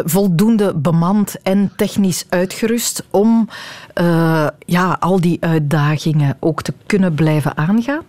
[0.06, 3.50] voldoende bemand en technisch uitgerust om
[4.66, 8.04] ja, al die uitdagingen ook te kunnen blijven aangaan?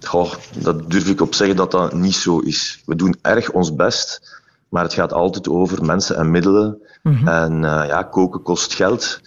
[0.00, 2.82] Goh, dat durf ik op zeggen dat dat niet zo is.
[2.86, 6.82] We doen erg ons best, maar het gaat altijd over mensen en middelen.
[7.24, 9.20] En eh, ja, koken kost geld.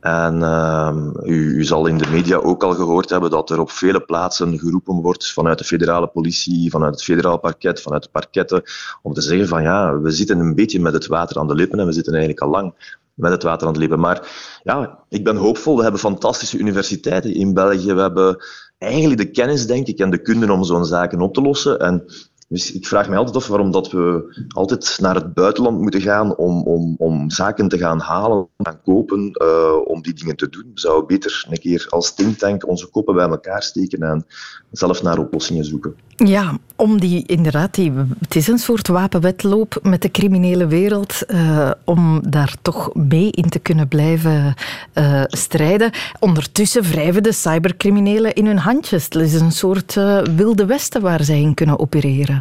[0.00, 3.70] En ehm, u, u zal in de media ook al gehoord hebben dat er op
[3.70, 8.62] vele plaatsen geroepen wordt vanuit de federale politie, vanuit het federaal parket, vanuit de parketten,
[9.02, 11.78] om te zeggen van ja, we zitten een beetje met het water aan de lippen
[11.78, 12.74] en we zitten eigenlijk al lang
[13.14, 14.00] met het water aan de lippen.
[14.00, 14.28] Maar
[14.62, 15.76] ja, ik ben hoopvol.
[15.76, 17.94] We hebben fantastische universiteiten in België.
[17.94, 18.44] We hebben
[18.78, 21.78] eigenlijk de kennis, denk ik, en de kunde om zo'n zaken op te lossen.
[21.78, 22.04] En
[22.48, 26.36] dus ik vraag me altijd af waarom dat we altijd naar het buitenland moeten gaan
[26.36, 30.70] om, om, om zaken te gaan halen, gaan kopen, eh, om die dingen te doen.
[30.74, 34.26] We zouden beter een keer als thinktank onze koppen bij elkaar steken en
[34.70, 35.94] zelf naar oplossingen zoeken.
[36.16, 41.70] Ja, om die inderdaad, die, het is een soort wapenwetloop met de criminele wereld, eh,
[41.84, 44.54] om daar toch mee in te kunnen blijven
[44.92, 45.90] eh, strijden.
[46.18, 49.04] Ondertussen wrijven de cybercriminelen in hun handjes.
[49.04, 49.94] Het is een soort
[50.36, 52.37] wilde westen waar zij in kunnen opereren.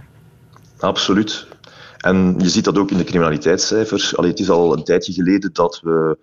[0.80, 1.48] Absoluut.
[1.98, 4.18] En je ziet dat ook in de criminaliteitscijfers.
[4.18, 6.18] Allee, het is al een tijdje geleden dat we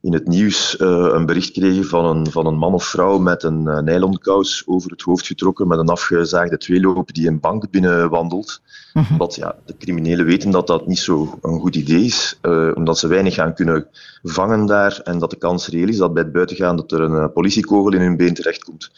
[0.00, 3.42] in het nieuws eh, een bericht kregen van een, van een man of vrouw met
[3.42, 8.60] een uh, nylonkous over het hoofd getrokken met een afgezaagde tweeloop die een bank binnenwandelt.
[9.18, 12.98] Want ja, de criminelen weten dat dat niet zo een goed idee is, eh, omdat
[12.98, 13.86] ze weinig gaan kunnen
[14.22, 17.22] vangen daar en dat de kans reëel is dat bij het buitengaan dat er een
[17.22, 18.90] eh, politiekogel in hun been terechtkomt.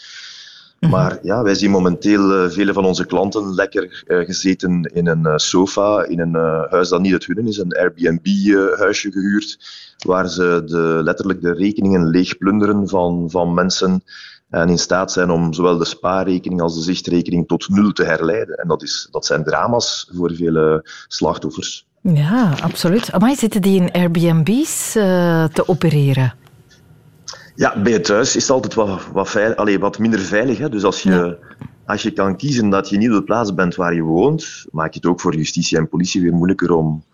[0.90, 5.26] Maar ja, wij zien momenteel eh, vele van onze klanten lekker eh, gezeten in een
[5.26, 6.34] eh, sofa, in een
[6.70, 9.58] huis dat niet het hunne is, een Airbnb-huisje gehuurd,
[10.06, 14.04] waar ze de, letterlijk de rekeningen leeg plunderen van, van mensen
[14.50, 18.56] en in staat zijn om zowel de spaarrekening als de zichtrekening tot nul te herleiden.
[18.56, 21.86] En dat, is, dat zijn drama's voor vele slachtoffers.
[22.00, 23.18] Ja, absoluut.
[23.18, 26.41] Maar zitten die in Airbnb's te opereren?
[27.62, 30.58] Ja, bij het thuis is het altijd wat, wat, veil, allee, wat minder veilig.
[30.58, 30.68] Hè?
[30.68, 31.38] Dus als je,
[31.86, 34.92] als je kan kiezen dat je niet op de plaats bent waar je woont, maak
[34.92, 37.04] je het ook voor justitie en politie weer moeilijker om...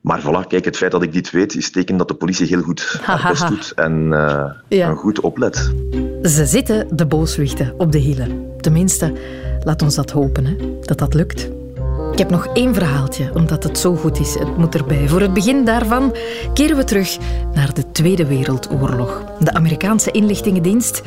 [0.00, 2.62] Maar voilà, kijk, het feit dat ik dit weet, is teken dat de politie heel
[2.62, 4.88] goed haar best doet en, eh, Ja.
[4.88, 5.56] en goed oplet.
[6.22, 8.46] Ze zitten, de booswichten, op de hielen.
[8.60, 9.12] Tenminste,
[9.64, 11.50] laat ons dat hopen, hè, dat dat lukt.
[12.12, 14.34] Ik heb nog één verhaaltje, omdat het zo goed is.
[14.34, 15.08] Het moet erbij.
[15.08, 16.16] Voor het begin daarvan
[16.54, 17.18] keren we terug
[17.54, 19.24] naar de Tweede Wereldoorlog.
[19.38, 21.02] De Amerikaanse inlichtingendienst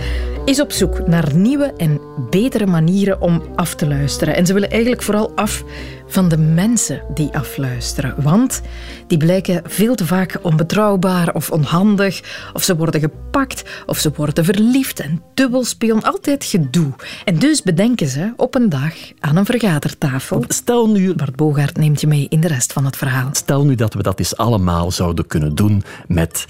[0.45, 4.35] is op zoek naar nieuwe en betere manieren om af te luisteren.
[4.35, 5.63] En ze willen eigenlijk vooral af
[6.07, 8.15] van de mensen die afluisteren.
[8.17, 8.61] Want
[9.07, 12.21] die blijken veel te vaak onbetrouwbaar of onhandig.
[12.53, 16.03] Of ze worden gepakt, of ze worden verliefd en dubbelspion.
[16.03, 16.93] Altijd gedoe.
[17.25, 20.43] En dus bedenken ze op een dag aan een vergadertafel.
[20.47, 21.15] Stel nu...
[21.15, 23.29] Bart Bogaert neemt je mee in de rest van het verhaal.
[23.31, 26.45] Stel nu dat we dat eens allemaal zouden kunnen doen met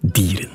[0.00, 0.50] dieren.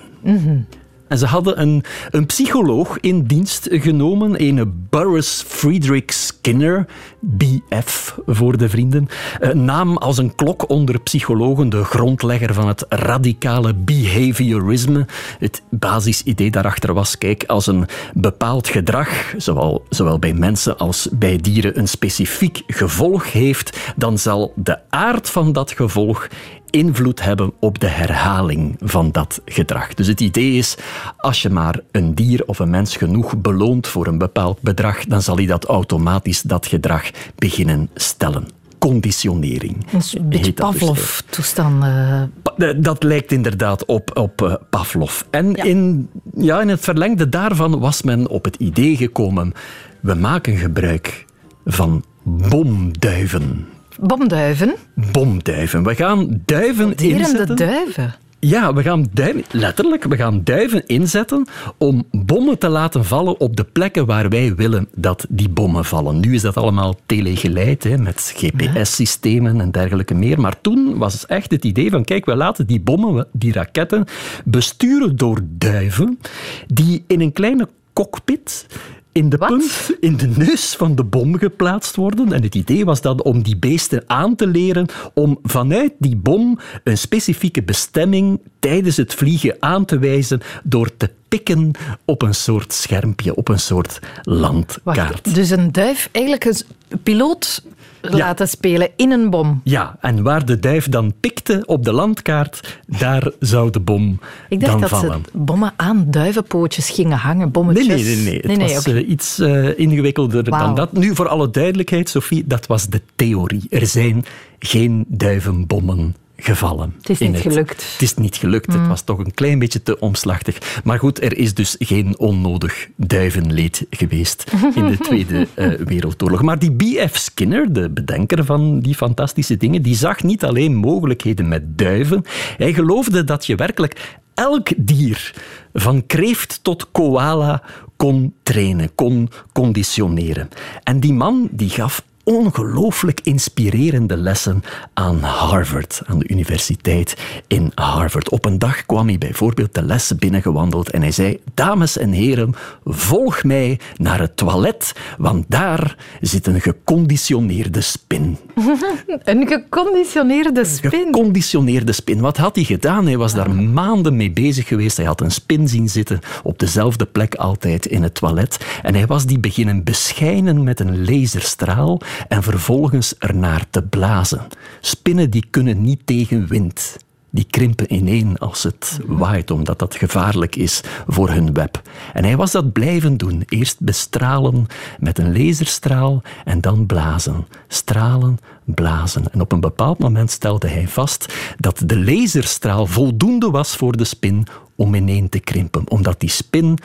[1.13, 6.85] En ze hadden een, een psycholoog in dienst genomen, een Burris Friedrich Skinner,
[7.19, 9.07] BF voor de vrienden.
[9.39, 15.05] Een naam als een klok onder psychologen, de grondlegger van het radicale behaviorisme.
[15.39, 21.37] Het basisidee daarachter was, kijk, als een bepaald gedrag, zowel, zowel bij mensen als bij
[21.37, 26.27] dieren, een specifiek gevolg heeft, dan zal de aard van dat gevolg
[26.73, 29.93] invloed hebben op de herhaling van dat gedrag.
[29.93, 30.77] Dus het idee is,
[31.17, 35.21] als je maar een dier of een mens genoeg beloont voor een bepaald bedrag, dan
[35.21, 39.85] zal hij dat automatisch dat gedrag beginnen stellen conditionering.
[39.91, 41.53] Een beetje dat dus.
[41.83, 42.23] Eh.
[42.41, 45.21] Pa- eh, Dat lijkt inderdaad op, op eh, Pavlov.
[45.29, 49.53] En In, ja, in het verlengde daarvan was men op het idee gekomen:
[49.99, 51.25] we maken gebruik
[51.65, 53.67] van bomduiven.
[53.99, 54.75] Bomduiven.
[55.11, 55.83] Bomduiven.
[55.83, 57.55] We gaan duiven inzetten.
[57.55, 58.15] duiven.
[58.39, 63.55] Ja, we gaan duiven, letterlijk, we gaan duiven inzetten om bommen te laten vallen op
[63.55, 66.19] de plekken waar wij willen dat die bommen vallen.
[66.19, 70.39] Nu is dat allemaal telegeleid, hè, met GPS-systemen en dergelijke meer.
[70.39, 74.05] Maar toen was echt het idee van, kijk, we laten die bommen, die raketten,
[74.45, 76.19] besturen door duiven
[76.67, 78.67] die in een kleine cockpit
[79.13, 82.33] in de punt, in de neus van de bom geplaatst worden.
[82.33, 86.59] En het idee was dan om die beesten aan te leren om vanuit die bom
[86.83, 91.71] een specifieke bestemming tijdens het vliegen aan te wijzen door te pikken
[92.05, 94.83] op een soort schermpje, op een soort landkaart.
[94.83, 96.63] Wacht, dus een duif eigenlijk een
[97.03, 97.63] piloot
[98.11, 99.61] laten spelen in een bom.
[99.63, 104.59] Ja, en waar de duif dan pikte op de landkaart, daar zou de bom Ik
[104.59, 105.21] dacht dan dat vallen.
[105.31, 107.85] ze bommen aan duivenpootjes gingen hangen, Nee, bommetjes.
[107.87, 108.41] nee, nee.
[108.57, 108.57] nee.
[108.73, 110.93] Het was eh, iets eh, ingewikkelder dan dat.
[110.93, 113.67] Nu, voor alle duidelijkheid, Sophie, dat was de theorie.
[113.69, 114.25] Er zijn
[114.59, 116.93] geen duivenbommen gevallen.
[116.97, 117.91] Het is niet gelukt.
[117.91, 118.65] Het is niet gelukt.
[118.73, 118.87] Het Mm.
[118.87, 120.81] was toch een klein beetje te omslachtig.
[120.83, 126.41] Maar goed, er is dus geen onnodig duivenleed geweest in de Tweede eh, Wereldoorlog.
[126.41, 127.17] Maar die B.F.
[127.17, 132.23] Skinner, de bedenker van die fantastische dingen, die zag niet alleen mogelijkheden met duiven.
[132.57, 135.33] Hij geloofde dat je werkelijk elk dier,
[135.73, 137.61] van kreeft tot koala,
[137.97, 140.49] kon trainen, kon conditioneren.
[140.83, 148.29] En die man die gaf ongelooflijk inspirerende lessen aan Harvard, aan de universiteit in Harvard.
[148.29, 152.53] Op een dag kwam hij bijvoorbeeld de lessen binnengewandeld en hij zei: Dames en heren,
[152.85, 158.37] volg mij naar het toilet, want daar zit een geconditioneerde spin.
[159.23, 160.89] een geconditioneerde spin.
[160.91, 162.19] Geconditioneerde spin.
[162.19, 163.05] Wat had hij gedaan?
[163.05, 164.97] Hij was daar maanden mee bezig geweest.
[164.97, 168.65] Hij had een spin zien zitten op dezelfde plek altijd in het toilet.
[168.81, 174.47] En hij was die beginnen beschijnen met een laserstraal en vervolgens ernaar te blazen.
[174.79, 176.97] Spinnen die kunnen niet tegen wind.
[177.29, 181.81] Die krimpen ineen als het waait, omdat dat gevaarlijk is voor hun web.
[182.13, 183.43] En hij was dat blijven doen.
[183.47, 184.65] Eerst bestralen
[184.99, 187.47] met een laserstraal en dan blazen.
[187.67, 189.31] Stralen, blazen.
[189.31, 194.05] En op een bepaald moment stelde hij vast dat de laserstraal voldoende was voor de
[194.05, 196.77] spin om ineen te krimpen, omdat die spin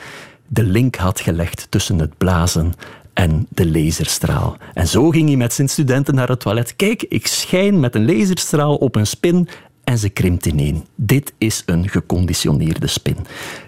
[0.47, 2.73] de link had gelegd tussen het blazen
[3.13, 4.57] en de laserstraal.
[4.73, 6.75] En zo ging hij met zijn studenten naar het toilet.
[6.75, 9.47] Kijk, ik schijn met een laserstraal op een spin
[9.83, 10.85] en ze krimpt ineen.
[10.95, 13.17] Dit is een geconditioneerde spin.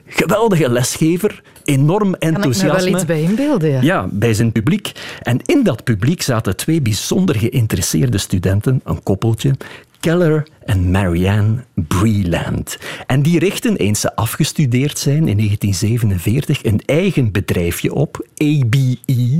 [0.06, 2.84] Geweldige lesgever, enorm Kan ik me enthousiasme.
[2.84, 3.69] wel iets bij inbeelden?
[3.71, 3.82] Ja.
[3.82, 4.91] Ja, bij zijn publiek.
[5.21, 9.56] En in dat publiek zaten twee bijzonder geïnteresseerde studenten, een koppeltje,
[10.01, 12.77] Keller en Marianne Breland.
[13.07, 18.27] En die richten, eens ze afgestudeerd zijn in 1947, een eigen bedrijfje op.
[18.37, 18.97] ABE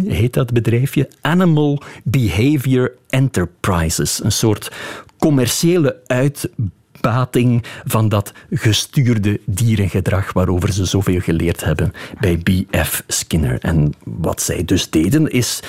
[0.08, 1.10] heet dat bedrijfje.
[1.22, 4.24] Animal Behavior Enterprises.
[4.24, 4.72] Een soort
[5.20, 13.04] commerciële uitbating van dat gestuurde dierengedrag waarover ze zoveel geleerd hebben bij B.F.
[13.08, 13.60] Skinner.
[13.60, 15.60] En wat zij dus deden is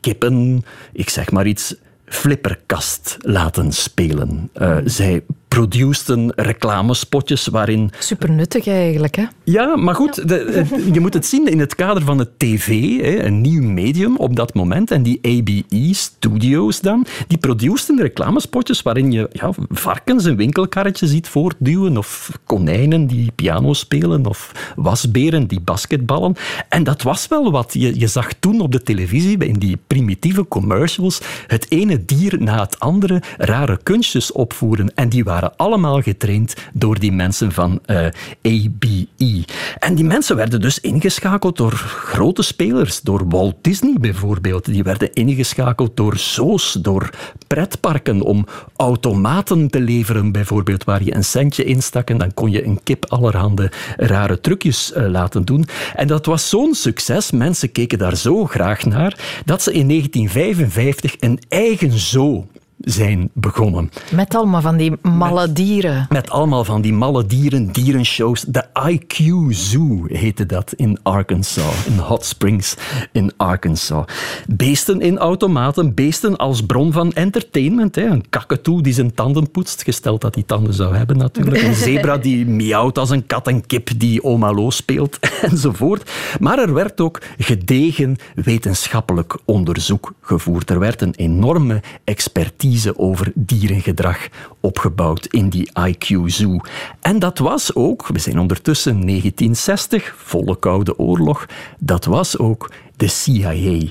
[0.00, 1.74] kippen, ik zeg maar iets,
[2.08, 4.50] flipperkast laten spelen.
[4.52, 5.22] Eh, zij
[5.66, 9.24] produceden reclamespotjes waarin Super nuttig eigenlijk, hè?
[9.44, 12.66] ja, maar goed, de- je moet het zien in het kader van het tv,
[13.00, 14.90] hè, een nieuw medium op dat moment.
[14.90, 21.96] En die ABE-studios dan, die produceren reclamespotjes waarin je ja, varkens een winkelkarretje ziet voortduwen,
[21.96, 26.34] of konijnen die piano spelen, of wasberen die basketballen.
[26.68, 27.72] En dat was wel wat.
[27.72, 32.60] Je, je zag toen op de televisie, in die primitieve commercials, het ene dier na
[32.60, 34.94] het andere rare kunstjes opvoeren.
[34.94, 38.06] En die waren allemaal getraind door die mensen van eh,
[38.42, 39.44] ABE.
[39.78, 44.64] En die mensen werden dus ingeschakeld door grote spelers, door Walt Disney bijvoorbeeld.
[44.64, 47.10] Die werden ingeschakeld door zoos, door
[47.46, 52.64] pretparken om automaten te leveren, bijvoorbeeld, waar je een centje instak en dan kon je
[52.64, 55.66] een kip allerhande rare trucjes eh, laten doen.
[55.94, 61.16] En dat was zo'n succes, mensen keken daar zo graag naar, dat ze in 1955
[61.20, 62.46] een eigen zoo
[62.80, 63.90] zijn begonnen.
[64.10, 66.06] Met allemaal van die malle dieren.
[66.08, 68.42] Met allemaal van die malle dieren, dierenshows.
[68.42, 72.76] De IQ Zoo heette dat in Arkansas, in Hot Springs
[73.12, 74.04] in Arkansas.
[74.48, 77.94] Beesten in automaten, beesten als bron van entertainment.
[77.94, 78.04] Hè.
[78.04, 81.62] Een kakatoe die zijn tanden poetst, gesteld dat hij tanden zou hebben natuurlijk.
[81.62, 85.18] Een zebra die miauwt als een kat, een kip die oma Lo speelt,
[85.50, 86.10] enzovoort.
[86.40, 90.70] Maar er werd ook gedegen wetenschappelijk onderzoek gevoerd.
[90.70, 94.28] Er werd een enorme expertise over dierengedrag
[94.60, 96.60] opgebouwd in die IQ Zoo.
[97.00, 101.46] En dat was ook, we zijn ondertussen 1960, volle Koude Oorlog,
[101.78, 103.90] dat was ook de CIA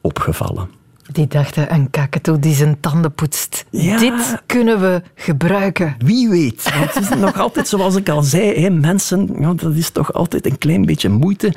[0.00, 0.75] opgevallen.
[1.12, 3.64] Die dachten, een kakatoe die zijn tanden poetst.
[3.70, 5.96] Dit kunnen we gebruiken.
[5.98, 6.74] Wie weet.
[6.78, 10.12] Want het is nog altijd, zoals ik al zei, hè, mensen, ja, dat is toch
[10.12, 11.52] altijd een klein beetje moeite.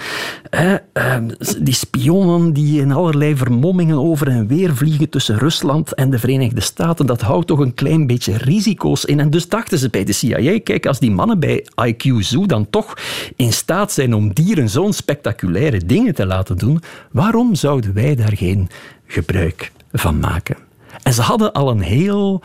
[0.50, 1.30] Hè, ehm,
[1.60, 6.62] die spionnen die in allerlei vermommingen over en weer vliegen tussen Rusland en de Verenigde
[6.62, 9.20] Staten, dat houdt toch een klein beetje risico's in.
[9.20, 12.70] En dus dachten ze bij de CIA, kijk, als die mannen bij IQ Zoo dan
[12.70, 12.94] toch
[13.36, 16.82] in staat zijn om dieren zo'n spectaculaire dingen te laten doen,
[17.12, 18.70] waarom zouden wij daar geen
[19.10, 20.58] gebruik van maken.
[21.04, 22.44] En ze hadden al een heel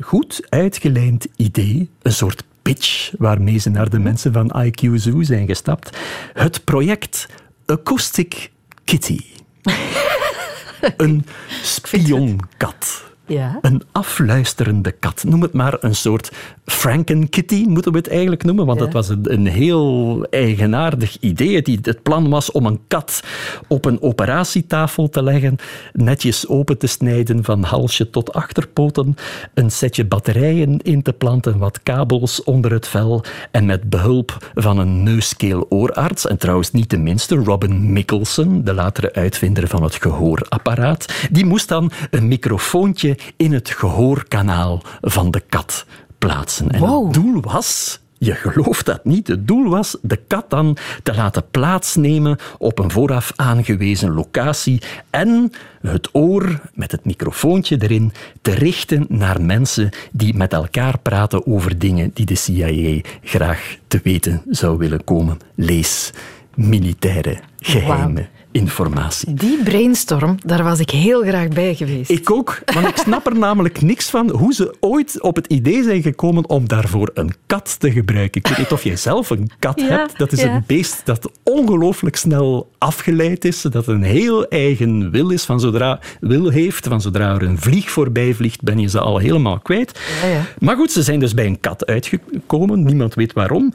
[0.00, 5.46] goed uitgelijnd idee, een soort pitch waarmee ze naar de mensen van IQ Zoo zijn
[5.46, 5.98] gestapt.
[6.32, 7.28] Het project
[7.66, 8.50] Acoustic
[8.84, 9.20] Kitty.
[10.96, 11.26] een
[11.62, 13.07] spionkat.
[13.28, 13.58] Ja.
[13.62, 15.24] Een afluisterende kat.
[15.26, 16.32] Noem het maar een soort
[16.64, 18.66] Frankenkitty, moeten we het eigenlijk noemen.
[18.66, 18.84] Want Ja.
[18.84, 21.56] het was een, een heel eigenaardig idee.
[21.56, 23.22] Het, het plan was om een kat
[23.68, 25.56] op een operatietafel te leggen,
[25.92, 29.14] netjes open te snijden van halsje tot achterpoten,
[29.54, 34.78] een setje batterijen in te planten, wat kabels onder het vel en met behulp van
[34.78, 41.28] een neuskeel-oorarts, en trouwens niet de minste, Robin Mickelson, de latere uitvinder van het gehoorapparaat,
[41.30, 45.86] die moest dan een microfoontje in het gehoorkanaal van de kat
[46.18, 46.70] plaatsen.
[46.70, 49.26] En het doel was je gelooft dat niet.
[49.26, 55.52] Het doel was de kat dan te laten plaatsnemen op een vooraf aangewezen locatie en
[55.80, 58.12] het oor met het microfoontje erin
[58.42, 64.00] te richten naar mensen die met elkaar praten over dingen die de CIA graag te
[64.02, 65.38] weten zou willen komen.
[65.54, 66.12] Lees
[66.54, 69.34] militaire geheime informatie.
[69.34, 72.10] Die brainstorm, daar was ik heel graag bij geweest.
[72.10, 75.82] Ik ook, want ik snap er namelijk niks van hoe ze ooit op het idee
[75.82, 78.40] zijn gekomen om daarvoor een kat te gebruiken.
[78.40, 80.18] Ik weet niet of jij zelf een kat Ja, hebt.
[80.18, 80.54] Dat is ja.
[80.54, 86.00] een beest dat ongelooflijk snel afgeleid is, dat een heel eigen wil is, van zodra
[86.20, 90.00] wil heeft, van zodra er een vlieg voorbij vliegt, ben je ze al helemaal kwijt.
[90.22, 90.46] Ja, ja.
[90.58, 93.72] Maar goed, ze zijn dus bij een kat uitgekomen, niemand weet waarom.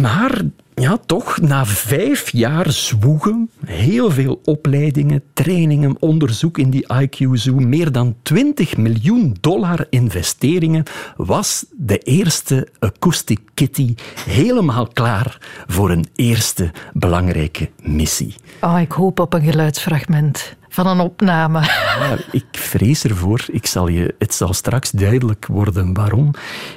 [0.00, 0.42] Maar
[0.74, 7.54] ja, toch, na vijf jaar zwoegen, heel veel opleidingen, trainingen, onderzoek in die IQ Zoo,
[7.54, 10.82] meer dan 20 miljoen dollar investeringen,
[11.16, 13.94] was de eerste Acoustic Kitty
[14.28, 18.34] helemaal klaar voor een eerste belangrijke missie.
[18.60, 21.60] Oh, ik hoop op een geluidsfragment van een opname.
[21.60, 23.44] Ja, ik vrees ervoor.
[23.50, 26.30] Ik zal je, het zal straks duidelijk worden waarom.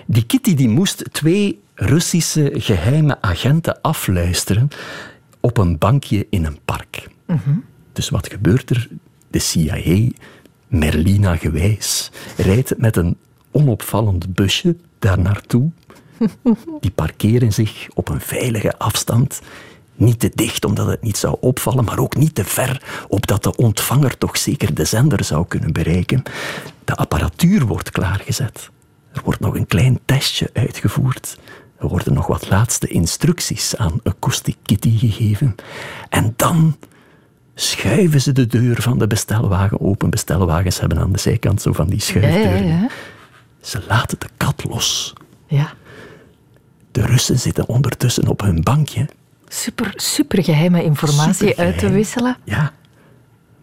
[0.05, 4.67] Die Kitty die moest twee Russische geheime agenten afluisteren
[5.39, 7.07] op een bankje in een park.
[7.93, 8.87] Dus wat gebeurt er?
[9.27, 10.09] De CIA,
[10.67, 13.17] Merlina gewijs, rijdt met een
[13.51, 15.69] onopvallend busje daar naartoe.
[16.79, 19.41] Die parkeren zich op een veilige afstand.
[19.95, 23.55] Niet te dicht, omdat het niet zou opvallen, maar ook niet te ver, opdat de
[23.55, 26.23] ontvanger toch zeker de zender zou kunnen bereiken.
[26.83, 28.69] De apparatuur wordt klaargezet.
[29.13, 31.37] Er wordt nog een klein testje uitgevoerd.
[31.79, 35.55] Er worden nog wat laatste instructies aan Acoustic Kitty gegeven.
[36.09, 36.77] En dan
[37.55, 40.09] schuiven ze de deur van de bestelwagen open.
[40.09, 42.67] Bestelwagens hebben aan de zijkant zo van die Ja, schuifdeuren.
[42.67, 42.89] ja, ja.
[43.61, 45.13] Ze laten de kat los.
[45.47, 45.73] ja.
[46.91, 49.07] De Russen zitten ondertussen op hun bankje.
[49.47, 51.71] Super, super geheime informatie Supergeheim.
[51.71, 52.37] uit te wisselen.
[52.43, 52.73] Ja.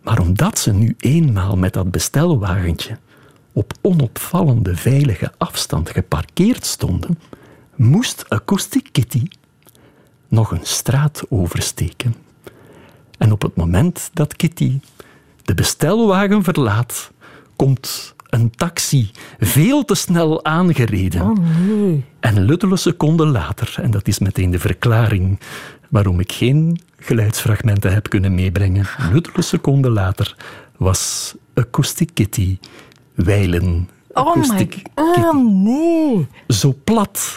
[0.03, 2.99] Maar omdat ze nu eenmaal met dat bestelwagentje
[3.53, 7.19] op onopvallende veilige afstand geparkeerd stonden,
[7.77, 9.22] moest Acoustic Kitty
[10.29, 12.14] nog een straat oversteken.
[13.18, 14.81] En op het moment dat Kitty
[15.43, 17.12] de bestelwagen verlaat,
[17.57, 21.20] komt een taxi veel te snel aangereden.
[21.20, 22.05] Oh nee.
[22.20, 25.41] En luttele seconden later, en dat is meteen de verklaring
[25.89, 30.37] waarom ik geen geluidsfragmenten heb kunnen meebrengen, luttele seconden later
[30.77, 32.59] was Acoustic Kitty
[33.14, 35.03] wijlen Oh acoustic my...
[35.05, 36.27] Oh, nee.
[36.49, 37.37] zo plat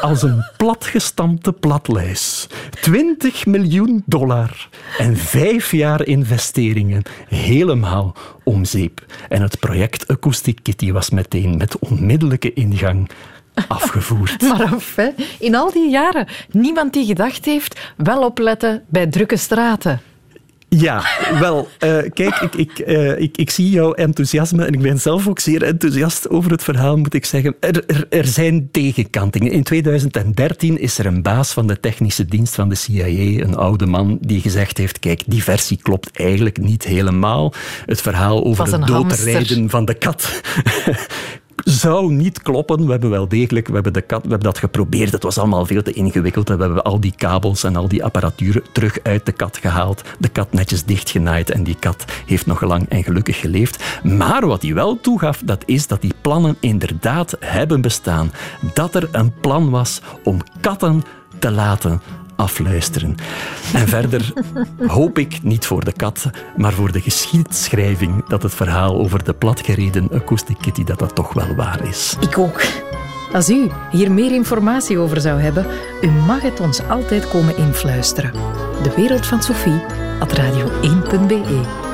[0.00, 2.46] als een platgestampte platlijs.
[2.80, 4.68] 20 miljoen dollar
[4.98, 7.02] en vijf jaar investeringen.
[7.28, 8.14] Helemaal
[8.44, 9.06] om zeep.
[9.28, 13.10] En het project Acoustic Kitty was meteen met onmiddellijke ingang
[13.68, 14.42] afgevoerd.
[14.48, 15.08] Maar af, hè.
[15.38, 20.00] in al die jaren, niemand die gedacht heeft, wel opletten bij drukke straten.
[20.76, 21.02] Ja,
[21.40, 25.28] wel, eh, kijk, ik, ik, eh, ik, ik zie jouw enthousiasme en ik ben zelf
[25.28, 27.56] ook zeer enthousiast over het verhaal, moet ik zeggen.
[27.60, 29.52] Er, er, er zijn tegenkantingen.
[29.52, 33.06] In 2013 is er een baas van de technische dienst van de CIA,
[33.44, 37.52] een oude man, die gezegd heeft, kijk, die versie klopt eigenlijk niet helemaal.
[37.86, 39.70] Het verhaal over het doodrijden hamster.
[39.70, 40.40] van de kat
[41.64, 42.84] zou niet kloppen.
[42.84, 45.12] We hebben wel degelijk we hebben de kat, we hebben dat geprobeerd.
[45.12, 46.48] Het was allemaal veel te ingewikkeld.
[46.48, 50.02] We hebben al die kabels en al die apparatuur terug uit de kat gehaald.
[50.18, 51.50] De kat netjes dichtgenaaid.
[51.50, 54.02] En die kat heeft nog lang en gelukkig geleefd.
[54.02, 58.32] Maar wat hij wel toegaf, dat is dat die plannen inderdaad hebben bestaan.
[58.74, 61.02] Dat er een plan was om katten
[61.38, 62.00] te laten
[62.36, 63.14] afluisteren.
[63.74, 64.32] En verder
[64.86, 69.32] hoop ik, niet voor de kat, maar voor de geschiedschrijving, dat het verhaal over de
[69.32, 72.16] platgereden Acoustic Kitty, dat dat toch wel waar is.
[72.20, 72.62] Ik ook.
[73.32, 75.66] Als u hier meer informatie over zou hebben,
[76.00, 78.32] u mag het ons altijd komen influisteren.
[78.82, 79.82] De wereld van Sophie,
[80.18, 81.93] at radio1.be.